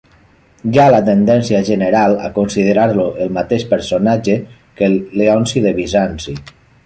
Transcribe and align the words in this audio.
Hi 0.75 0.79
ha 0.79 0.85
la 0.93 1.01
tendència 1.09 1.59
general 1.67 2.15
a 2.29 2.31
considerar-lo 2.37 3.05
el 3.25 3.29
mateix 3.37 3.67
personatge 3.75 4.37
que 4.79 4.91
Leonci 5.21 5.63
de 5.67 5.75
Bizanci. 5.83 6.35